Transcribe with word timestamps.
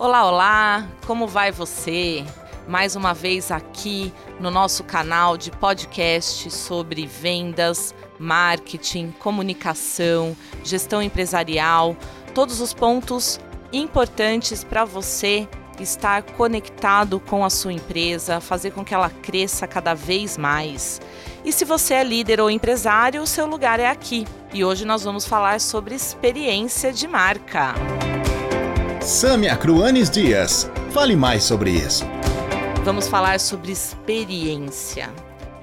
Olá, 0.00 0.24
olá! 0.24 0.86
Como 1.08 1.26
vai 1.26 1.50
você? 1.50 2.24
Mais 2.68 2.94
uma 2.94 3.12
vez 3.12 3.50
aqui 3.50 4.14
no 4.38 4.48
nosso 4.48 4.84
canal 4.84 5.36
de 5.36 5.50
podcast 5.50 6.48
sobre 6.52 7.04
vendas, 7.04 7.92
marketing, 8.16 9.10
comunicação, 9.18 10.36
gestão 10.62 11.02
empresarial, 11.02 11.96
todos 12.32 12.60
os 12.60 12.72
pontos 12.72 13.40
importantes 13.72 14.62
para 14.62 14.84
você 14.84 15.48
estar 15.80 16.22
conectado 16.22 17.18
com 17.18 17.44
a 17.44 17.50
sua 17.50 17.72
empresa, 17.72 18.40
fazer 18.40 18.70
com 18.70 18.84
que 18.84 18.94
ela 18.94 19.10
cresça 19.10 19.66
cada 19.66 19.94
vez 19.94 20.38
mais. 20.38 21.00
E 21.44 21.52
se 21.52 21.64
você 21.64 21.94
é 21.94 22.04
líder 22.04 22.40
ou 22.40 22.48
empresário, 22.48 23.20
o 23.20 23.26
seu 23.26 23.46
lugar 23.46 23.80
é 23.80 23.88
aqui. 23.88 24.24
E 24.54 24.64
hoje 24.64 24.84
nós 24.84 25.02
vamos 25.02 25.24
falar 25.24 25.60
sobre 25.60 25.96
experiência 25.96 26.92
de 26.92 27.08
marca. 27.08 27.74
Samia 29.08 29.56
Cruanes 29.56 30.10
Dias. 30.10 30.70
Fale 30.92 31.16
mais 31.16 31.42
sobre 31.42 31.70
isso. 31.70 32.04
Vamos 32.84 33.08
falar 33.08 33.40
sobre 33.40 33.72
experiência. 33.72 35.10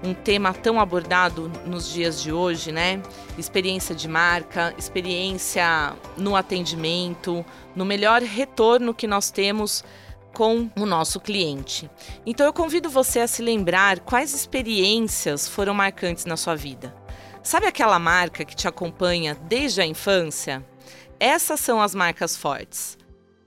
Um 0.04 0.16
tema 0.16 0.52
tão 0.52 0.80
abordado 0.80 1.52
nos 1.64 1.88
dias 1.88 2.24
de 2.24 2.32
hoje, 2.32 2.72
né? 2.72 3.04
Experiência 3.38 3.94
de 3.94 4.08
marca, 4.08 4.74
experiência 4.80 5.94
no 6.18 6.36
atendimento, 6.36 7.46
no 7.76 7.86
melhor 7.86 8.24
retorno 8.24 8.96
que 8.96 9.06
nós 9.06 9.30
temos 9.30 9.84
com 10.34 10.68
o 10.76 10.84
nosso 10.88 11.20
cliente. 11.20 11.88
Então 12.26 12.48
eu 12.48 12.52
convido 12.52 12.90
você 12.90 13.20
a 13.20 13.28
se 13.28 13.44
lembrar 13.44 14.00
quais 14.00 14.34
experiências 14.34 15.48
foram 15.48 15.76
marcantes 15.76 16.26
na 16.26 16.36
sua 16.36 16.56
vida. 16.56 16.96
Sabe 17.44 17.68
aquela 17.68 18.00
marca 18.00 18.44
que 18.44 18.56
te 18.56 18.68
acompanha 18.68 19.36
desde 19.36 19.82
a 19.82 19.86
infância? 19.86 20.66
Essas 21.20 21.60
são 21.60 21.80
as 21.80 21.94
marcas 21.94 22.36
fortes. 22.36 22.98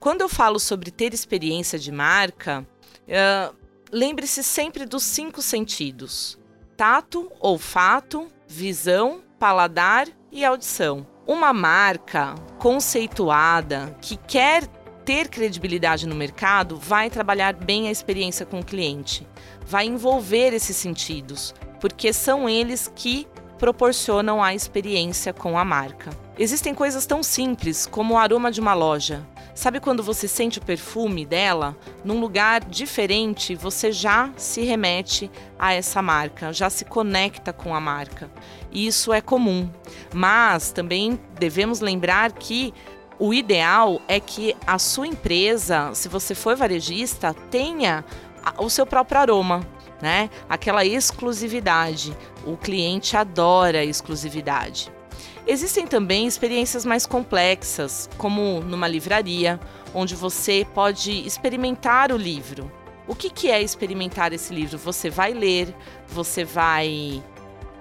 Quando 0.01 0.20
eu 0.20 0.29
falo 0.29 0.61
sobre 0.61 0.93
ter 0.93 1.12
experiência 1.12 1.77
de 1.77 1.91
marca, 1.91 2.65
uh, 3.09 3.55
lembre-se 3.91 4.45
sempre 4.45 4.87
dos 4.87 5.02
cinco 5.02 5.43
sentidos: 5.43 6.38
tato, 6.77 7.30
olfato, 7.40 8.29
visão, 8.46 9.23
paladar 9.40 10.07
e 10.30 10.45
audição. 10.45 11.05
Uma 11.27 11.52
marca 11.52 12.37
conceituada 12.59 13.96
que 14.01 14.16
quer 14.16 14.66
ter 15.05 15.29
credibilidade 15.29 16.07
no 16.07 16.15
mercado 16.15 16.77
vai 16.77 17.10
trabalhar 17.10 17.55
bem 17.55 17.88
a 17.88 17.90
experiência 17.90 18.46
com 18.46 18.60
o 18.60 18.65
cliente, 18.65 19.27
vai 19.66 19.87
envolver 19.87 20.55
esses 20.55 20.77
sentidos, 20.77 21.55
porque 21.80 22.12
são 22.12 22.49
eles 22.49 22.90
que 22.95 23.27
proporcionam 23.59 24.43
a 24.43 24.55
experiência 24.55 25.33
com 25.33 25.59
a 25.59 25.65
marca. 25.65 26.10
Existem 26.38 26.73
coisas 26.73 27.05
tão 27.05 27.23
simples 27.23 27.85
como 27.85 28.15
o 28.15 28.16
aroma 28.16 28.52
de 28.52 28.60
uma 28.60 28.73
loja, 28.73 29.27
Sabe 29.59 29.80
quando 29.80 30.04
você 30.04 30.28
sente 30.28 30.60
o 30.60 30.64
perfume 30.64 31.26
dela? 31.26 31.76
Num 32.04 32.20
lugar 32.20 32.64
diferente, 32.64 33.56
você 33.56 33.90
já 33.90 34.30
se 34.37 34.62
remete 34.62 35.28
a 35.59 35.74
essa 35.74 36.00
marca, 36.00 36.52
já 36.52 36.70
se 36.70 36.84
conecta 36.84 37.52
com 37.52 37.74
a 37.74 37.80
marca. 37.80 38.30
E 38.70 38.87
isso 38.87 39.12
é 39.12 39.20
comum. 39.20 39.68
Mas 40.15 40.70
também 40.70 41.18
devemos 41.40 41.80
lembrar 41.80 42.30
que 42.30 42.73
o 43.18 43.34
ideal 43.34 44.00
é 44.06 44.20
que 44.20 44.54
a 44.65 44.78
sua 44.78 45.09
empresa, 45.09 45.90
se 45.93 46.09
você 46.09 46.37
for 46.37 46.54
varejista, 46.54 47.34
tenha 47.50 48.04
o 48.59 48.70
seu 48.70 48.87
próprio 48.87 49.20
aroma, 49.20 49.66
né? 50.00 50.30
Aquela 50.48 50.84
exclusividade. 50.84 52.16
O 52.46 52.56
cliente 52.56 53.16
adora 53.16 53.84
exclusividade. 53.84 54.96
Existem 55.47 55.87
também 55.87 56.27
experiências 56.27 56.85
mais 56.85 57.07
complexas, 57.07 58.09
como 58.19 58.61
numa 58.61 58.88
livraria, 58.88 59.59
onde 59.95 60.15
você 60.15 60.66
pode 60.74 61.27
experimentar 61.27 62.13
o 62.13 62.16
livro. 62.16 62.71
O 63.07 63.15
que, 63.15 63.30
que 63.30 63.51
é 63.51 63.63
experimentar 63.63 64.33
esse 64.33 64.53
livro? 64.53 64.77
Você 64.78 65.09
vai 65.09 65.33
ler, 65.33 65.75
você 66.06 66.44
vai 66.44 67.22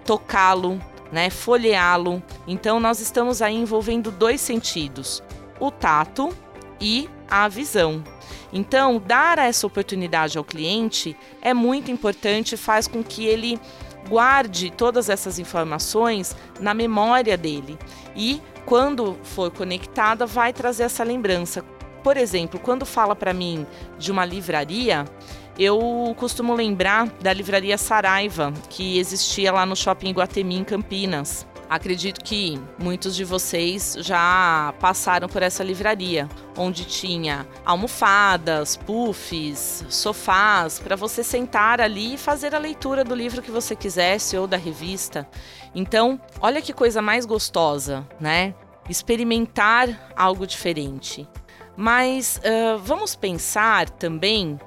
tocá-lo, 0.06 0.82
né, 1.12 1.30
folheá-lo. 1.30 2.24
Então 2.48 2.80
nós 2.80 3.00
estamos 3.00 3.42
aí 3.42 3.56
envolvendo 3.56 4.10
dois 4.10 4.40
sentidos: 4.40 5.22
o 5.60 5.70
tato 5.70 6.30
e 6.80 7.10
a 7.30 7.48
visão. 7.48 8.04
Então, 8.52 9.02
dar 9.06 9.38
essa 9.38 9.68
oportunidade 9.68 10.38
ao 10.38 10.44
cliente 10.44 11.18
é 11.42 11.54
muito 11.54 11.92
importante, 11.92 12.56
faz 12.56 12.88
com 12.88 13.04
que 13.04 13.26
ele 13.26 13.60
guarde 14.08 14.72
todas 14.72 15.10
essas 15.10 15.40
informações 15.40 16.36
na 16.60 16.74
memória 16.74 17.38
dele 17.38 17.78
e 18.16 18.42
quando 18.66 19.18
for 19.24 19.52
conectada 19.52 20.26
vai 20.26 20.52
trazer 20.52 20.84
essa 20.84 21.04
lembrança. 21.04 21.64
Por 22.04 22.18
exemplo, 22.18 22.60
quando 22.60 22.86
fala 22.86 23.16
para 23.16 23.34
mim 23.34 23.66
de 23.98 24.12
uma 24.12 24.26
livraria, 24.26 25.06
eu 25.58 25.80
costumo 26.18 26.54
lembrar 26.54 27.08
da 27.22 27.34
livraria 27.34 27.78
Saraiva, 27.78 28.54
que 28.70 29.00
existia 29.00 29.52
lá 29.52 29.66
no 29.66 29.76
Shopping 29.76 30.12
Guatemi 30.12 30.56
em 30.56 30.64
Campinas. 30.64 31.48
Acredito 31.70 32.24
que 32.24 32.58
muitos 32.80 33.14
de 33.16 33.26
vocês 33.26 33.98
já 34.00 34.74
passaram 34.80 35.28
por 35.28 35.44
essa 35.44 35.64
livraria, 35.64 36.30
onde 36.58 36.86
tinha 36.86 37.46
almofadas, 37.66 38.78
puffs, 38.78 39.84
sofás, 39.90 40.80
para 40.80 40.96
você 40.96 41.24
sentar 41.24 41.82
ali 41.82 42.14
e 42.14 42.18
fazer 42.18 42.56
a 42.56 42.60
leitura 42.60 43.04
do 43.04 43.14
livro 43.14 43.42
que 43.42 43.52
você 43.52 43.76
quisesse 43.76 44.38
ou 44.38 44.48
da 44.48 44.56
revista. 44.56 45.28
Então, 45.76 46.20
olha 46.40 46.62
que 46.62 46.72
coisa 46.72 47.02
mais 47.02 47.26
gostosa, 47.26 48.08
né? 48.18 48.56
Experimentar 48.90 50.14
algo 50.16 50.48
diferente. 50.48 51.28
Mas 51.76 52.40
uh, 52.40 52.78
vamos 52.80 53.14
pensar 53.14 53.90
também 53.90 54.58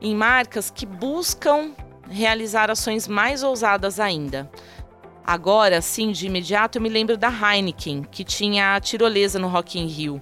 em 0.00 0.14
marcas 0.14 0.70
que 0.70 0.84
buscam 0.84 1.72
realizar 2.10 2.70
ações 2.70 3.08
mais 3.08 3.42
ousadas 3.42 3.98
ainda. 3.98 4.50
Agora, 5.30 5.80
sim, 5.80 6.10
de 6.10 6.26
imediato, 6.26 6.76
eu 6.76 6.82
me 6.82 6.88
lembro 6.88 7.16
da 7.16 7.28
Heineken, 7.28 8.02
que 8.02 8.24
tinha 8.24 8.74
a 8.74 8.80
tirolesa 8.80 9.38
no 9.38 9.46
Rock 9.46 9.78
in 9.78 9.86
Rio. 9.86 10.20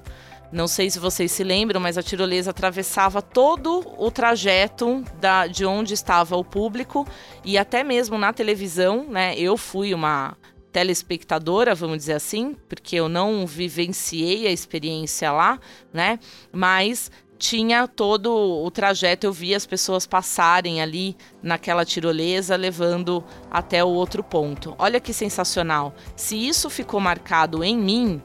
Não 0.53 0.69
sei 0.69 0.91
se 0.91 0.99
vocês 0.99 1.33
se 1.33 1.43
lembram, 1.43 1.81
mas 1.81 1.97
a 1.97 2.03
tirolesa 2.03 2.51
atravessava 2.51 3.23
todo 3.23 3.87
o 3.97 4.11
trajeto 4.11 5.03
da, 5.19 5.47
de 5.47 5.65
onde 5.65 5.95
estava 5.95 6.37
o 6.37 6.45
público 6.45 7.09
e 7.43 7.57
até 7.57 7.83
mesmo 7.83 8.19
na 8.19 8.35
televisão, 8.35 9.07
né? 9.09 9.35
Eu 9.39 9.57
fui 9.57 9.95
uma 9.95 10.37
telespectadora, 10.71 11.75
vamos 11.75 11.97
dizer 11.97 12.13
assim, 12.13 12.55
porque 12.69 12.97
eu 12.97 13.09
não 13.09 13.47
vivenciei 13.47 14.47
a 14.47 14.53
experiência 14.53 15.33
lá, 15.33 15.59
né? 15.91 16.19
Mas 16.53 17.11
tinha 17.38 17.87
todo 17.87 18.34
o 18.34 18.71
trajeto, 18.71 19.26
eu 19.26 19.32
via 19.32 19.56
as 19.56 19.65
pessoas 19.65 20.06
passarem 20.06 20.82
ali 20.82 21.16
naquela 21.43 21.84
tirolesa, 21.84 22.56
levando 22.56 23.25
até 23.50 23.82
o 23.84 23.88
outro 23.88 24.22
ponto. 24.22 24.75
Olha 24.78 25.00
que 25.00 25.12
sensacional. 25.12 25.94
Se 26.16 26.37
isso 26.37 26.69
ficou 26.69 26.99
marcado 26.99 27.62
em 27.62 27.78
mim, 27.78 28.21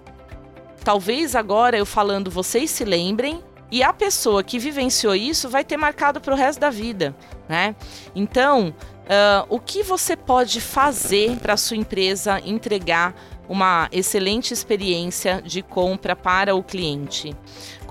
talvez 0.84 1.35
agora 1.35 1.78
eu 1.78 1.85
falando 1.85 2.31
vocês 2.31 2.72
se 2.72 2.84
lembrem 2.84 3.44
e 3.72 3.81
a 3.81 3.94
pessoa 3.94 4.44
que 4.44 4.59
vivenciou 4.59 5.16
isso 5.16 5.50
vai 5.50 5.63
ter 5.63 5.78
marcado 5.78 6.19
para 6.19 6.34
o 6.34 6.38
resto 6.38 6.59
da 6.59 6.69
vida, 6.69 7.16
né? 7.50 7.75
Então, 8.16 8.69
uh, 8.69 9.45
o 9.50 9.59
que 9.59 9.81
você 9.81 10.16
pode 10.16 10.62
fazer 10.62 11.38
para 11.38 11.57
sua 11.57 11.78
empresa 11.78 12.40
entregar 12.45 13.16
uma 13.47 13.90
excelente 13.91 14.53
experiência 14.53 15.41
de 15.41 15.62
compra 15.62 16.16
para 16.16 16.56
o 16.56 16.63
cliente. 16.63 17.35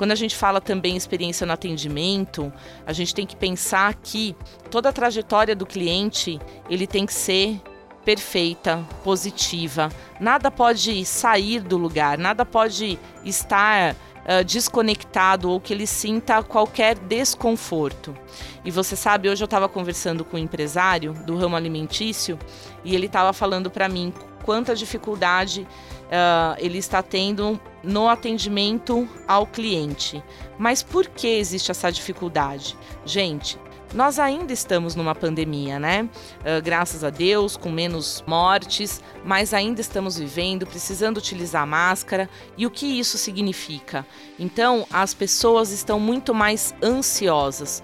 Quando 0.03 0.11
a 0.11 0.17
gente 0.17 0.35
fala 0.35 0.61
também 0.61 0.97
experiência 0.97 1.47
no 1.47 1.53
atendimento, 1.53 2.53
a 2.85 2.93
gente 2.93 3.15
tem 3.15 3.25
que 3.25 3.37
pensar 3.37 3.95
que 3.95 4.35
toda 4.69 4.89
a 4.89 4.93
trajetória 4.93 5.55
do 5.55 5.65
cliente 5.65 6.41
ele 6.69 6.89
tem 6.89 7.07
que 7.07 7.15
ser 7.15 7.63
perfeita, 8.05 8.85
positiva. 9.05 9.93
Nada 10.19 10.51
pode 10.51 11.05
sair 11.05 11.61
do 11.61 11.79
lugar, 11.79 12.19
nada 12.19 12.45
pode 12.45 12.99
estar 13.25 13.95
uh, 13.95 14.45
desconectado 14.45 15.49
ou 15.49 15.61
que 15.61 15.73
ele 15.73 15.87
sinta 15.87 16.43
qualquer 16.43 16.99
desconforto. 16.99 18.13
E 18.65 18.73
você 18.73 18.97
sabe, 18.97 19.29
hoje 19.29 19.45
eu 19.45 19.47
estava 19.47 19.69
conversando 19.69 20.25
com 20.25 20.37
um 20.37 20.41
empresário 20.41 21.13
do 21.13 21.37
ramo 21.37 21.55
alimentício 21.55 22.37
e 22.85 22.93
ele 22.97 23.07
estava 23.07 23.33
falando 23.33 23.71
para 23.71 23.89
mim 23.89 24.13
quanta 24.43 24.75
dificuldade 24.75 25.61
uh, 25.61 26.57
ele 26.59 26.79
está 26.79 27.05
tendo 27.05 27.61
no 27.83 28.09
atendimento 28.09 29.09
ao 29.27 29.47
cliente. 29.47 30.23
Mas 30.59 30.83
por 30.83 31.09
que 31.09 31.27
existe 31.27 31.71
essa 31.71 31.91
dificuldade? 31.91 32.77
Gente, 33.05 33.59
nós 33.95 34.19
ainda 34.19 34.53
estamos 34.53 34.95
numa 34.95 35.15
pandemia, 35.15 35.79
né? 35.79 36.09
Uh, 36.41 36.63
graças 36.63 37.05
a 37.05 37.11
Deus, 37.11 37.57
com 37.57 37.71
menos 37.71 38.25
mortes, 38.27 39.03
mas 39.25 39.53
ainda 39.53 39.81
estamos 39.81 40.17
vivendo, 40.17 40.67
precisando 40.67 41.19
utilizar 41.19 41.67
máscara. 41.67 42.29
E 42.57 42.67
o 42.67 42.71
que 42.71 42.87
isso 42.87 43.19
significa? 43.19 44.07
Então, 44.39 44.87
as 44.91 45.13
pessoas 45.13 45.71
estão 45.71 46.01
muito 46.01 46.33
mais 46.33 46.75
ansiosas, 46.83 47.83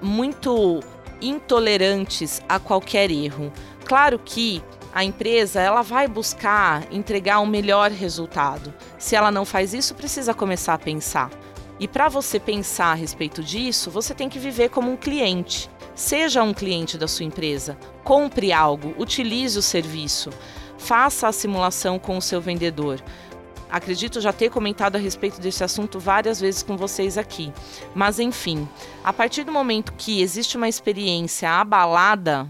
muito 0.00 0.80
intolerantes 1.20 2.40
a 2.48 2.60
qualquer 2.60 3.10
erro. 3.10 3.52
Claro 3.84 4.20
que 4.24 4.62
a 4.92 5.04
empresa 5.04 5.60
ela 5.60 5.82
vai 5.82 6.08
buscar 6.08 6.86
entregar 6.92 7.40
um 7.40 7.46
melhor 7.46 7.90
resultado. 7.90 8.72
Se 8.98 9.14
ela 9.14 9.30
não 9.30 9.44
faz 9.44 9.74
isso, 9.74 9.94
precisa 9.94 10.34
começar 10.34 10.74
a 10.74 10.78
pensar 10.78 11.30
E 11.80 11.86
para 11.86 12.08
você 12.08 12.40
pensar 12.40 12.92
a 12.92 12.94
respeito 12.94 13.42
disso, 13.42 13.90
você 13.90 14.12
tem 14.12 14.28
que 14.28 14.38
viver 14.38 14.68
como 14.70 14.90
um 14.90 14.96
cliente. 14.96 15.70
Seja 15.94 16.42
um 16.42 16.54
cliente 16.54 16.98
da 16.98 17.06
sua 17.06 17.24
empresa, 17.24 17.76
compre 18.02 18.52
algo, 18.52 18.94
utilize 18.98 19.58
o 19.58 19.62
serviço, 19.62 20.30
faça 20.76 21.28
a 21.28 21.32
simulação 21.32 21.98
com 21.98 22.16
o 22.16 22.22
seu 22.22 22.40
vendedor. 22.40 23.00
Acredito 23.70 24.20
já 24.20 24.32
ter 24.32 24.50
comentado 24.50 24.96
a 24.96 24.98
respeito 24.98 25.40
desse 25.40 25.62
assunto 25.62 26.00
várias 26.00 26.40
vezes 26.40 26.62
com 26.62 26.76
vocês 26.76 27.18
aqui. 27.18 27.52
Mas 27.94 28.18
enfim, 28.18 28.66
a 29.04 29.12
partir 29.12 29.44
do 29.44 29.52
momento 29.52 29.92
que 29.92 30.22
existe 30.22 30.56
uma 30.56 30.68
experiência 30.68 31.50
abalada 31.50 32.48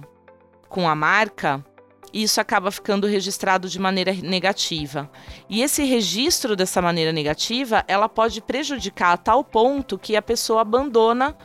com 0.68 0.88
a 0.88 0.94
marca, 0.94 1.64
isso 2.12 2.40
acaba 2.40 2.70
ficando 2.70 3.06
registrado 3.06 3.68
de 3.68 3.78
maneira 3.78 4.12
negativa. 4.12 5.10
E 5.48 5.62
esse 5.62 5.84
registro 5.84 6.56
dessa 6.56 6.80
maneira 6.80 7.12
negativa, 7.12 7.84
ela 7.86 8.08
pode 8.08 8.40
prejudicar 8.40 9.12
a 9.12 9.16
tal 9.16 9.44
ponto 9.44 9.98
que 9.98 10.16
a 10.16 10.22
pessoa 10.22 10.62
abandona 10.62 11.36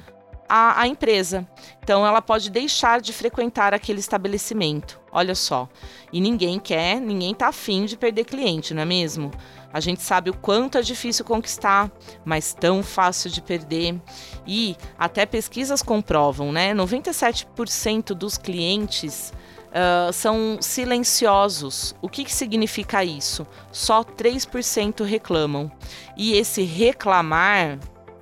a, 0.47 0.81
a 0.81 0.87
empresa. 0.87 1.47
Então, 1.81 2.05
ela 2.05 2.21
pode 2.21 2.49
deixar 2.49 3.01
de 3.01 3.11
frequentar 3.11 3.73
aquele 3.73 3.99
estabelecimento. 3.99 4.99
Olha 5.11 5.35
só. 5.35 5.67
E 6.11 6.21
ninguém 6.21 6.59
quer, 6.59 6.99
ninguém 6.99 7.33
tá 7.33 7.47
afim 7.47 7.85
de 7.85 7.97
perder 7.97 8.25
cliente, 8.25 8.73
não 8.73 8.81
é 8.81 8.85
mesmo? 8.85 9.31
A 9.71 9.79
gente 9.79 10.03
sabe 10.03 10.29
o 10.29 10.33
quanto 10.35 10.77
é 10.77 10.81
difícil 10.81 11.25
conquistar, 11.25 11.91
mas 12.23 12.53
tão 12.53 12.83
fácil 12.83 13.29
de 13.31 13.41
perder. 13.41 13.99
E 14.45 14.77
até 14.97 15.25
pesquisas 15.25 15.81
comprovam, 15.81 16.51
né? 16.51 16.73
97% 16.75 18.13
dos 18.13 18.37
clientes 18.37 19.33
uh, 19.73 20.13
são 20.13 20.57
silenciosos. 20.61 21.95
O 22.01 22.07
que, 22.07 22.23
que 22.23 22.33
significa 22.33 23.03
isso? 23.03 23.45
Só 23.71 24.03
3% 24.03 25.03
reclamam. 25.03 25.71
E 26.15 26.33
esse 26.33 26.63
reclamar 26.63 27.79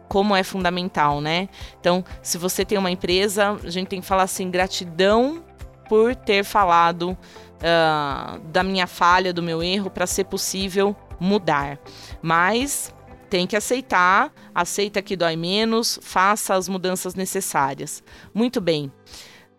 como 0.08 0.36
é 0.36 0.44
fundamental, 0.44 1.22
né? 1.22 1.48
Então, 1.80 2.04
se 2.22 2.38
você 2.38 2.66
tem 2.66 2.78
uma 2.78 2.92
empresa, 2.92 3.58
a 3.64 3.70
gente 3.70 3.88
tem 3.88 4.02
que 4.02 4.08
falar 4.08 4.24
assim: 4.24 4.50
gratidão 4.50 5.44
por 5.88 6.16
ter 6.16 6.44
falado 6.44 7.12
uh, 7.12 8.40
da 8.48 8.64
minha 8.64 8.88
falha, 8.88 9.34
do 9.34 9.44
meu 9.44 9.62
erro, 9.64 9.90
para 9.90 10.08
ser 10.08 10.26
possível 10.26 10.96
mudar. 11.20 11.80
Mas 12.22 12.94
tem 13.30 13.48
que 13.48 13.56
aceitar, 13.56 14.34
aceita 14.54 15.02
que 15.02 15.16
dói 15.16 15.38
menos, 15.38 15.98
faça 16.02 16.56
as 16.56 16.68
mudanças 16.68 17.16
necessárias. 17.16 18.04
Muito 18.34 18.60
bem. 18.60 18.92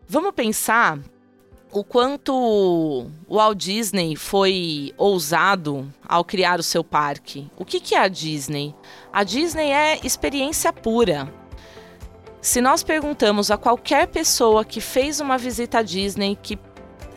Vamos 0.07 0.33
pensar 0.33 0.99
o 1.73 1.83
quanto 1.83 2.35
o 2.35 3.11
Walt 3.35 3.57
Disney 3.57 4.15
foi 4.15 4.93
ousado 4.99 5.91
ao 6.07 6.23
criar 6.23 6.61
o 6.61 6.63
seu 6.63 6.85
parque. 6.85 7.51
O 7.57 7.65
que, 7.65 7.81
que 7.81 7.95
é 7.95 7.99
a 7.99 8.09
Disney? 8.09 8.75
A 9.11 9.25
Disney 9.25 9.73
é 9.73 9.99
experiência 10.05 10.71
pura. 10.71 11.33
Se 12.43 12.61
nós 12.61 12.83
perguntamos 12.83 13.51
a 13.51 13.57
qualquer 13.57 14.07
pessoa 14.09 14.65
que 14.65 14.81
fez 14.81 15.19
uma 15.19 15.39
visita 15.39 15.79
à 15.79 15.83
Disney, 15.83 16.37
que 16.41 16.59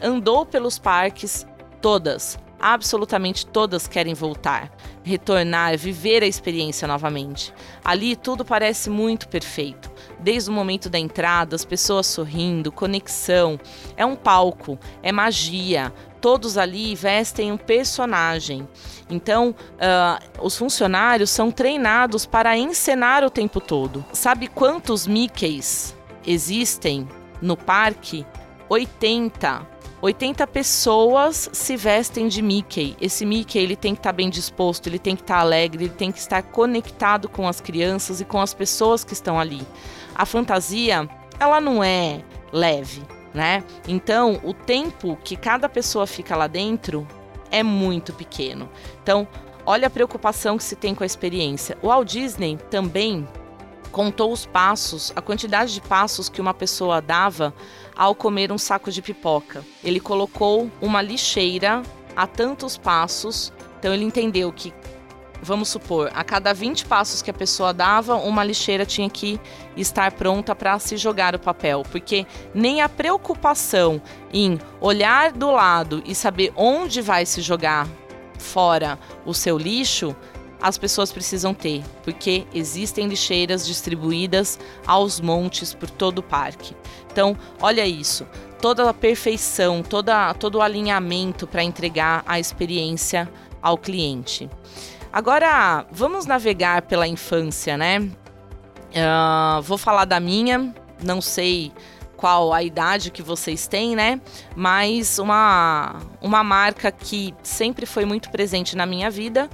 andou 0.02 0.46
pelos 0.46 0.80
parques, 0.80 1.46
todas, 1.82 2.40
absolutamente 2.60 3.46
todas 3.46 3.88
querem 3.88 4.14
voltar, 4.14 4.72
retornar, 5.04 5.78
viver 5.78 6.24
a 6.24 6.28
experiência 6.28 6.88
novamente. 6.88 7.54
Ali 7.84 8.16
tudo 8.16 8.44
parece 8.44 8.90
muito 8.90 9.28
perfeito 9.28 9.92
desde 10.20 10.50
o 10.50 10.54
momento 10.54 10.90
da 10.90 10.98
entrada, 10.98 11.56
as 11.56 11.64
pessoas 11.64 12.08
sorrindo, 12.08 12.72
conexão. 12.72 13.60
É 13.96 14.06
um 14.06 14.16
palco, 14.16 14.78
é 15.04 15.12
magia. 15.12 15.94
Todos 16.20 16.58
ali 16.58 16.96
vestem 16.96 17.52
um 17.52 17.58
personagem. 17.58 18.68
Então, 19.10 19.54
uh, 19.74 20.44
os 20.44 20.58
funcionários 20.58 21.30
são 21.30 21.52
treinados 21.52 22.26
para 22.26 22.58
encenar 22.58 23.24
o 23.24 23.30
tempo 23.30 23.62
todo. 23.62 24.04
Sabe 24.12 24.48
quantos 24.48 25.06
Mickeys 25.06 25.96
existem 26.26 27.08
no 27.40 27.56
parque? 27.56 28.26
80. 28.68 29.75
80 30.06 30.46
pessoas 30.46 31.50
se 31.52 31.76
vestem 31.76 32.28
de 32.28 32.40
Mickey. 32.40 32.96
Esse 33.02 33.26
Mickey 33.26 33.58
ele 33.58 33.76
tem 33.76 33.96
que 33.96 34.00
estar 34.00 34.12
tá 34.12 34.16
bem 34.16 34.30
disposto, 34.30 34.86
ele 34.86 35.00
tem 35.00 35.16
que 35.16 35.24
estar 35.24 35.38
tá 35.38 35.42
alegre, 35.42 35.86
ele 35.86 35.94
tem 35.94 36.12
que 36.12 36.20
estar 36.20 36.44
conectado 36.44 37.28
com 37.28 37.48
as 37.48 37.60
crianças 37.60 38.22
e 38.22 38.26
com 38.26 38.40
as 38.40 38.54
pessoas 38.54 39.04
que 39.04 39.14
estão 39.14 39.40
ali. 39.40 39.66
A 40.14 40.24
fantasia, 40.24 41.10
ela 41.40 41.60
não 41.60 41.84
é 41.84 42.22
leve, 42.54 43.02
né? 43.34 43.64
Então, 43.88 44.40
o 44.44 44.54
tempo 44.54 45.18
que 45.24 45.36
cada 45.36 45.68
pessoa 45.68 46.06
fica 46.06 46.36
lá 46.36 46.46
dentro 46.46 47.08
é 47.50 47.64
muito 47.64 48.14
pequeno. 48.14 48.70
Então, 49.02 49.28
olha 49.66 49.88
a 49.88 49.90
preocupação 49.90 50.56
que 50.56 50.64
se 50.64 50.76
tem 50.76 50.94
com 50.94 51.02
a 51.02 51.08
experiência. 51.08 51.80
O 51.82 51.88
Walt 51.88 52.12
Disney 52.12 52.60
também 52.70 53.28
contou 53.96 54.34
os 54.34 54.46
passos, 54.46 55.14
a 55.16 55.22
quantidade 55.22 55.74
de 55.74 55.80
passos 55.80 56.28
que 56.28 56.42
uma 56.42 56.54
pessoa 56.54 57.02
dava 57.02 57.54
ao 57.96 58.14
comer 58.14 58.52
um 58.52 58.58
saco 58.58 58.92
de 58.92 59.02
pipoca. 59.02 59.64
Ele 59.82 60.02
colocou 60.02 60.70
uma 60.82 61.02
lixeira 61.02 61.82
a 62.14 62.28
tantos 62.28 62.78
passos, 62.78 63.54
então 63.80 63.94
ele 63.94 64.04
entendeu 64.04 64.52
que 64.52 64.74
vamos 65.42 65.70
supor, 65.70 66.12
a 66.14 66.26
cada 66.26 66.54
20 66.54 66.88
passos 66.88 67.22
que 67.22 67.32
a 67.32 67.34
pessoa 67.34 67.74
dava, 67.74 68.16
uma 68.16 68.44
lixeira 68.44 68.86
tinha 68.86 69.10
que 69.10 69.40
estar 69.78 70.12
pronta 70.12 70.54
para 70.54 70.78
se 70.78 70.98
jogar 70.98 71.34
o 71.34 71.40
papel, 71.40 71.84
porque 71.90 72.28
nem 72.54 72.82
a 72.82 72.90
preocupação 72.90 74.02
em 74.34 74.60
olhar 74.82 75.32
do 75.32 75.50
lado 75.52 76.04
e 76.06 76.14
saber 76.14 76.52
onde 76.58 77.02
vai 77.02 77.26
se 77.26 77.42
jogar 77.42 77.88
fora 78.38 79.00
o 79.26 79.34
seu 79.34 79.58
lixo 79.58 80.14
as 80.66 80.80
pessoas 80.80 81.12
precisam 81.12 81.54
ter, 81.54 81.84
porque 82.02 82.44
existem 82.52 83.08
lixeiras 83.08 83.68
distribuídas 83.68 84.60
aos 84.88 85.22
montes 85.22 85.76
por 85.76 85.92
todo 85.92 86.18
o 86.18 86.24
parque. 86.24 86.76
Então, 87.12 87.38
olha 87.62 87.86
isso, 87.86 88.26
toda 88.60 88.90
a 88.90 88.94
perfeição, 88.94 89.84
toda, 89.84 90.34
todo 90.34 90.56
o 90.56 90.62
alinhamento 90.64 91.46
para 91.46 91.62
entregar 91.62 92.24
a 92.26 92.40
experiência 92.40 93.32
ao 93.62 93.78
cliente. 93.78 94.50
Agora, 95.14 95.86
vamos 95.92 96.26
navegar 96.26 96.82
pela 96.82 97.08
infância, 97.08 97.78
né? 97.78 98.00
Uh, 98.00 99.62
vou 99.62 99.78
falar 99.78 100.06
da 100.06 100.20
minha, 100.20 100.74
não 101.04 101.22
sei 101.22 101.72
qual 102.18 102.52
a 102.52 102.64
idade 102.64 103.12
que 103.12 103.22
vocês 103.22 103.68
têm, 103.68 103.96
né? 103.96 104.20
Mas 104.56 105.20
uma, 105.20 105.98
uma 106.20 106.44
marca 106.44 106.92
que 106.92 107.36
sempre 107.44 107.86
foi 107.86 108.04
muito 108.04 108.32
presente 108.32 108.76
na 108.76 108.88
minha 108.88 109.12
vida 109.12 109.48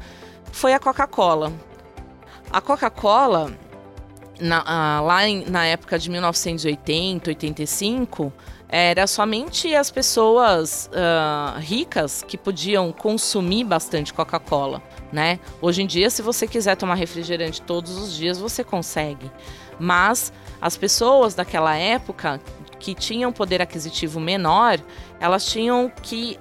foi 0.51 0.74
a 0.74 0.80
Coca-Cola. 0.80 1.51
A 2.51 2.59
Coca-Cola, 2.59 3.53
na, 4.39 5.01
lá 5.01 5.27
em, 5.27 5.45
na 5.50 5.65
época 5.65 5.98
de 5.98 6.09
1980, 6.09 7.30
85, 7.30 8.33
era 8.68 9.06
somente 9.06 9.75
as 9.75 9.92
pessoas 9.92 10.90
uh, 10.94 11.59
ricas 11.59 12.23
que 12.25 12.37
podiam 12.37 12.92
consumir 12.94 13.66
bastante 13.66 14.14
Coca-Cola, 14.14 14.81
né? 15.11 15.40
Hoje 15.61 15.81
em 15.81 15.87
dia, 15.87 16.09
se 16.09 16.21
você 16.21 16.47
quiser 16.47 16.78
tomar 16.78 16.95
refrigerante 16.95 17.61
todos 17.61 17.97
os 17.97 18.16
dias, 18.16 18.40
você 18.40 18.64
consegue. 18.64 19.30
Mas 19.78 20.31
as 20.61 20.78
pessoas 20.78 21.35
daquela 21.35 21.75
época 21.75 22.40
que 22.80 22.95
tinham 22.95 23.31
poder 23.33 23.61
aquisitivo 23.61 24.19
menor, 24.19 24.80
elas 25.19 25.45
tinham 25.45 25.92
que 26.02 26.40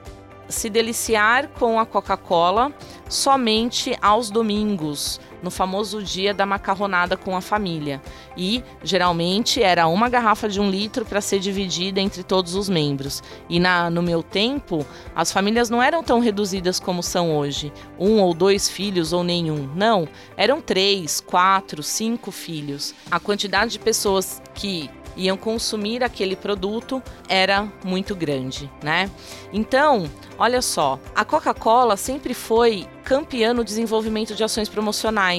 se 0.49 0.71
deliciar 0.71 1.49
com 1.49 1.79
a 1.79 1.87
Coca-Cola 1.87 2.73
somente 3.11 3.99
aos 4.01 4.31
domingos, 4.31 5.21
no 5.43 5.51
famoso 5.51 6.03
dia 6.03 6.33
da 6.33 6.45
macarronada 6.47 7.17
com 7.17 7.37
a 7.37 7.41
família. 7.41 8.01
E 8.37 8.63
geralmente 8.83 9.63
era 9.63 9.87
uma 9.87 10.09
garrafa 10.09 10.49
de 10.49 10.61
um 10.61 10.71
litro 10.71 11.05
para 11.05 11.21
ser 11.21 11.41
dividida 11.41 12.01
entre 12.01 12.23
todos 12.23 12.55
os 12.55 12.69
membros. 12.69 13.23
E 13.49 13.59
na, 13.59 13.91
no 13.91 14.03
meu 14.03 14.23
tempo, 14.23 14.85
as 15.15 15.33
famílias 15.33 15.71
não 15.71 15.83
eram 15.83 16.03
tão 16.03 16.21
reduzidas 16.21 16.79
como 16.79 17.03
são 17.03 17.37
hoje. 17.37 17.73
Um 17.99 18.21
ou 18.21 18.35
dois 18.35 18.69
filhos 18.69 19.13
ou 19.13 19.23
nenhum. 19.23 19.69
Não, 19.75 20.09
eram 20.37 20.61
três, 20.61 21.21
quatro, 21.21 21.83
cinco 21.83 22.31
filhos. 22.31 22.95
A 23.11 23.19
quantidade 23.19 23.73
de 23.73 23.79
pessoas 23.79 24.43
que 24.55 24.91
iam 25.17 25.37
consumir 25.37 26.03
aquele 26.03 26.37
produto 26.37 27.03
era 27.29 27.69
muito 27.85 28.15
grande, 28.15 28.71
né? 28.83 29.11
Então, 29.53 30.09
olha 30.39 30.63
só, 30.63 30.99
a 31.15 31.25
Coca-Cola 31.25 31.97
sempre 31.97 32.35
foi 32.35 32.87
campeã 33.05 33.53
no 33.53 33.65
desenvolvimento 33.65 34.35
de 34.35 34.45
ações 34.45 34.69
promocionais, 34.69 35.30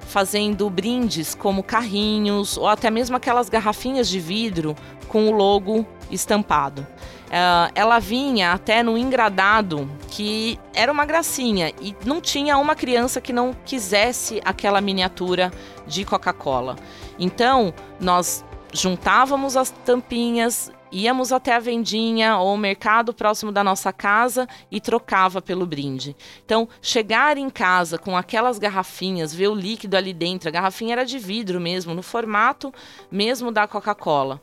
fazendo 0.00 0.70
brindes 0.70 1.34
como 1.34 1.62
carrinhos 1.62 2.56
ou 2.56 2.68
até 2.68 2.90
mesmo 2.90 3.16
aquelas 3.16 3.48
garrafinhas 3.48 4.08
de 4.08 4.20
vidro 4.20 4.74
com 5.08 5.28
o 5.28 5.32
logo 5.32 5.86
estampado. 6.10 6.86
Uh, 7.26 7.72
ela 7.74 7.98
vinha 7.98 8.52
até 8.52 8.84
no 8.84 8.96
engradado 8.96 9.90
que 10.10 10.60
era 10.72 10.92
uma 10.92 11.04
gracinha 11.04 11.72
e 11.80 11.94
não 12.04 12.20
tinha 12.20 12.56
uma 12.56 12.76
criança 12.76 13.20
que 13.20 13.32
não 13.32 13.52
quisesse 13.64 14.40
aquela 14.44 14.80
miniatura 14.80 15.52
de 15.86 16.04
Coca-Cola. 16.04 16.76
Então, 17.18 17.74
nós 18.00 18.44
juntávamos 18.72 19.56
as 19.56 19.70
tampinhas 19.70 20.70
íamos 20.90 21.32
até 21.32 21.54
a 21.54 21.58
vendinha 21.58 22.38
ou 22.38 22.54
o 22.54 22.58
mercado 22.58 23.12
próximo 23.12 23.52
da 23.52 23.62
nossa 23.62 23.92
casa 23.92 24.48
e 24.70 24.80
trocava 24.80 25.42
pelo 25.42 25.66
brinde. 25.66 26.16
Então, 26.44 26.68
chegar 26.80 27.36
em 27.36 27.50
casa 27.50 27.98
com 27.98 28.16
aquelas 28.16 28.58
garrafinhas, 28.58 29.34
ver 29.34 29.48
o 29.48 29.54
líquido 29.54 29.96
ali 29.96 30.12
dentro, 30.12 30.48
a 30.48 30.52
garrafinha 30.52 30.92
era 30.92 31.04
de 31.04 31.18
vidro 31.18 31.60
mesmo, 31.60 31.94
no 31.94 32.02
formato 32.02 32.72
mesmo 33.10 33.50
da 33.50 33.66
Coca-Cola. 33.66 34.40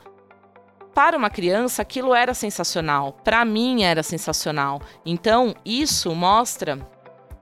Para 0.93 1.17
uma 1.17 1.29
criança, 1.29 1.81
aquilo 1.81 2.13
era 2.13 2.35
sensacional. 2.35 3.13
Para 3.23 3.43
mim, 3.43 3.81
era 3.81 4.03
sensacional. 4.03 4.79
Então, 5.03 5.55
isso 5.65 6.13
mostra 6.13 6.87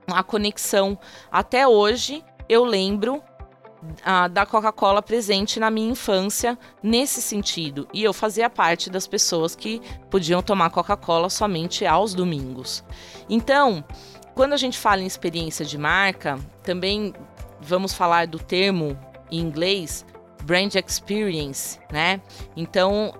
a 0.06 0.22
conexão. 0.22 0.98
Até 1.30 1.68
hoje, 1.68 2.24
eu 2.48 2.64
lembro 2.64 3.22
a, 4.04 4.28
da 4.28 4.46
Coca-Cola 4.46 5.02
presente 5.02 5.58
na 5.58 5.70
minha 5.70 5.90
infância 5.90 6.58
nesse 6.82 7.20
sentido. 7.20 7.88
E 7.92 8.02
eu 8.02 8.12
fazia 8.12 8.48
parte 8.48 8.90
das 8.90 9.06
pessoas 9.06 9.54
que 9.54 9.80
podiam 10.10 10.42
tomar 10.42 10.70
Coca-Cola 10.70 11.28
somente 11.28 11.84
aos 11.86 12.14
domingos. 12.14 12.84
Então, 13.28 13.84
quando 14.34 14.52
a 14.52 14.56
gente 14.56 14.78
fala 14.78 15.02
em 15.02 15.06
experiência 15.06 15.64
de 15.64 15.76
marca, 15.76 16.38
também 16.62 17.12
vamos 17.60 17.92
falar 17.92 18.26
do 18.26 18.38
termo 18.38 18.98
em 19.30 19.38
inglês 19.40 20.04
brand 20.44 20.74
experience, 20.74 21.78
né? 21.90 22.20
Então, 22.56 23.14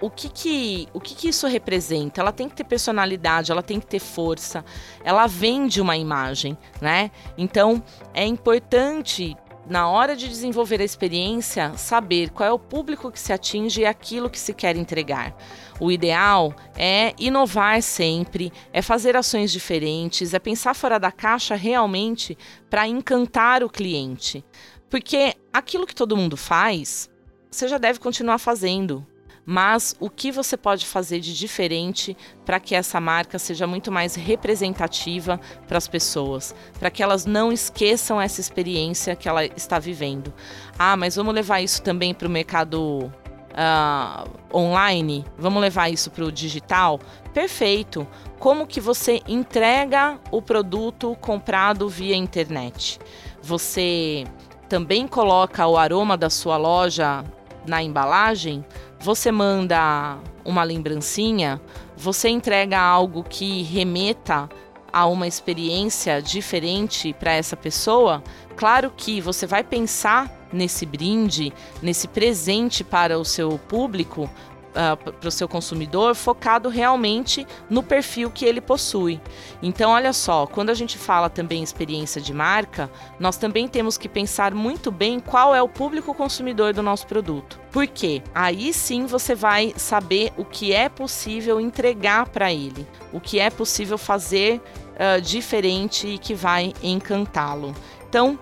o 0.00 0.08
que 0.08 0.28
que, 0.28 0.88
o 0.92 1.00
que 1.00 1.14
que 1.14 1.28
isso 1.28 1.46
representa? 1.46 2.20
Ela 2.20 2.32
tem 2.32 2.48
que 2.48 2.54
ter 2.54 2.64
personalidade, 2.64 3.50
ela 3.50 3.62
tem 3.62 3.80
que 3.80 3.86
ter 3.86 3.98
força, 3.98 4.64
ela 5.04 5.26
vende 5.26 5.80
uma 5.80 5.96
imagem, 5.96 6.56
né? 6.80 7.10
Então, 7.36 7.82
é 8.14 8.24
importante 8.24 9.36
na 9.68 9.88
hora 9.88 10.16
de 10.16 10.28
desenvolver 10.28 10.80
a 10.80 10.84
experiência, 10.84 11.76
saber 11.76 12.30
qual 12.30 12.48
é 12.48 12.52
o 12.52 12.58
público 12.58 13.10
que 13.10 13.20
se 13.20 13.32
atinge 13.32 13.82
e 13.82 13.86
aquilo 13.86 14.30
que 14.30 14.38
se 14.38 14.54
quer 14.54 14.76
entregar. 14.76 15.36
O 15.78 15.92
ideal 15.92 16.54
é 16.76 17.14
inovar 17.18 17.82
sempre, 17.82 18.52
é 18.72 18.80
fazer 18.80 19.16
ações 19.16 19.52
diferentes, 19.52 20.32
é 20.34 20.38
pensar 20.38 20.74
fora 20.74 20.98
da 20.98 21.12
caixa 21.12 21.54
realmente 21.54 22.36
para 22.70 22.88
encantar 22.88 23.62
o 23.62 23.70
cliente. 23.70 24.44
Porque 24.88 25.34
aquilo 25.52 25.86
que 25.86 25.94
todo 25.94 26.16
mundo 26.16 26.36
faz, 26.36 27.10
você 27.50 27.68
já 27.68 27.78
deve 27.78 27.98
continuar 27.98 28.38
fazendo 28.38 29.06
mas 29.50 29.96
o 29.98 30.10
que 30.10 30.30
você 30.30 30.58
pode 30.58 30.84
fazer 30.84 31.20
de 31.20 31.34
diferente 31.34 32.14
para 32.44 32.60
que 32.60 32.74
essa 32.74 33.00
marca 33.00 33.38
seja 33.38 33.66
muito 33.66 33.90
mais 33.90 34.14
representativa 34.14 35.40
para 35.66 35.78
as 35.78 35.88
pessoas, 35.88 36.54
para 36.78 36.90
que 36.90 37.02
elas 37.02 37.24
não 37.24 37.50
esqueçam 37.50 38.20
essa 38.20 38.42
experiência 38.42 39.16
que 39.16 39.26
ela 39.26 39.46
está 39.46 39.78
vivendo. 39.78 40.34
Ah, 40.78 40.98
mas 40.98 41.16
vamos 41.16 41.34
levar 41.34 41.62
isso 41.62 41.80
também 41.80 42.12
para 42.12 42.28
o 42.28 42.30
mercado 42.30 43.10
Uh, 43.50 44.56
online, 44.56 45.24
vamos 45.36 45.60
levar 45.60 45.88
isso 45.88 46.12
para 46.12 46.24
o 46.24 46.30
digital? 46.30 47.00
Perfeito. 47.34 48.06
Como 48.38 48.68
que 48.68 48.80
você 48.80 49.20
entrega 49.26 50.16
o 50.30 50.40
produto 50.40 51.16
comprado 51.20 51.88
via 51.88 52.14
internet? 52.14 53.00
Você 53.42 54.24
também 54.68 55.08
coloca 55.08 55.66
o 55.66 55.76
aroma 55.76 56.16
da 56.16 56.30
sua 56.30 56.56
loja 56.56 57.24
na 57.66 57.82
embalagem? 57.82 58.64
Você 59.00 59.30
manda 59.30 60.18
uma 60.44 60.62
lembrancinha, 60.62 61.60
você 61.96 62.28
entrega 62.28 62.78
algo 62.78 63.22
que 63.22 63.62
remeta 63.62 64.48
a 64.92 65.06
uma 65.06 65.26
experiência 65.26 66.20
diferente 66.22 67.12
para 67.12 67.32
essa 67.32 67.56
pessoa, 67.56 68.22
claro 68.56 68.92
que 68.96 69.20
você 69.20 69.46
vai 69.46 69.62
pensar 69.62 70.48
nesse 70.52 70.86
brinde, 70.86 71.52
nesse 71.82 72.08
presente 72.08 72.82
para 72.82 73.18
o 73.18 73.24
seu 73.24 73.58
público, 73.68 74.28
uh, 74.70 75.12
para 75.12 75.28
o 75.28 75.32
seu 75.32 75.48
consumidor 75.48 76.14
focado 76.14 76.68
realmente 76.68 77.46
no 77.68 77.82
perfil 77.82 78.30
que 78.30 78.44
ele 78.44 78.60
possui. 78.60 79.20
Então, 79.62 79.90
olha 79.90 80.12
só, 80.12 80.46
quando 80.46 80.70
a 80.70 80.74
gente 80.74 80.98
fala 80.98 81.28
também 81.28 81.62
experiência 81.62 82.20
de 82.20 82.32
marca, 82.32 82.90
nós 83.18 83.36
também 83.36 83.66
temos 83.68 83.98
que 83.98 84.08
pensar 84.08 84.54
muito 84.54 84.90
bem 84.90 85.20
qual 85.20 85.54
é 85.54 85.62
o 85.62 85.68
público 85.68 86.14
consumidor 86.14 86.72
do 86.72 86.82
nosso 86.82 87.06
produto. 87.06 87.58
Porque 87.70 88.22
aí 88.34 88.72
sim 88.72 89.06
você 89.06 89.34
vai 89.34 89.74
saber 89.76 90.32
o 90.36 90.44
que 90.44 90.72
é 90.72 90.88
possível 90.88 91.60
entregar 91.60 92.28
para 92.28 92.52
ele, 92.52 92.86
o 93.12 93.20
que 93.20 93.38
é 93.38 93.50
possível 93.50 93.98
fazer 93.98 94.60
uh, 94.94 95.20
diferente 95.20 96.06
e 96.06 96.18
que 96.18 96.34
vai 96.34 96.72
encantá-lo. 96.82 97.74
Então, 98.08 98.38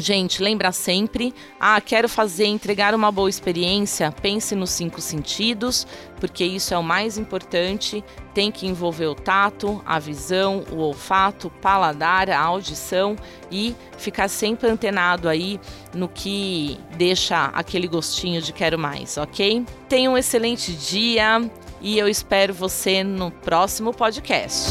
Gente, 0.00 0.42
lembra 0.42 0.72
sempre, 0.72 1.34
ah, 1.60 1.78
quero 1.78 2.08
fazer, 2.08 2.46
entregar 2.46 2.94
uma 2.94 3.12
boa 3.12 3.28
experiência, 3.28 4.10
pense 4.10 4.54
nos 4.54 4.70
cinco 4.70 4.98
sentidos, 4.98 5.86
porque 6.18 6.42
isso 6.42 6.72
é 6.72 6.78
o 6.78 6.82
mais 6.82 7.18
importante. 7.18 8.02
Tem 8.32 8.50
que 8.50 8.66
envolver 8.66 9.06
o 9.06 9.14
tato, 9.14 9.82
a 9.84 9.98
visão, 9.98 10.64
o 10.72 10.78
olfato, 10.78 11.48
o 11.48 11.50
paladar, 11.50 12.30
a 12.30 12.40
audição 12.40 13.14
e 13.50 13.74
ficar 13.98 14.28
sempre 14.28 14.70
antenado 14.70 15.28
aí 15.28 15.60
no 15.94 16.08
que 16.08 16.78
deixa 16.96 17.46
aquele 17.46 17.86
gostinho 17.86 18.40
de 18.40 18.54
quero 18.54 18.78
mais, 18.78 19.18
ok? 19.18 19.66
Tenha 19.86 20.10
um 20.10 20.16
excelente 20.16 20.72
dia 20.72 21.50
e 21.82 21.98
eu 21.98 22.08
espero 22.08 22.54
você 22.54 23.04
no 23.04 23.30
próximo 23.30 23.92
podcast. 23.92 24.70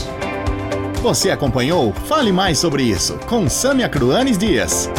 Você 1.04 1.30
acompanhou 1.30 1.94
Fale 1.94 2.32
Mais 2.32 2.58
sobre 2.58 2.82
isso 2.82 3.20
com 3.28 3.48
Samia 3.48 3.88
Cruanes 3.88 4.38
Dias. 4.38 4.90